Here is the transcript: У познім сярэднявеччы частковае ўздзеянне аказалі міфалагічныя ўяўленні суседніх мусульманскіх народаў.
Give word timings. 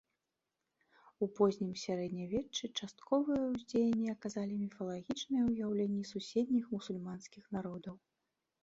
У 1.25 1.27
познім 1.39 1.73
сярэднявеччы 1.81 2.71
частковае 2.79 3.37
ўздзеянне 3.53 4.09
аказалі 4.17 4.53
міфалагічныя 4.63 5.43
ўяўленні 5.53 6.03
суседніх 6.15 6.65
мусульманскіх 6.79 7.43
народаў. 7.61 7.95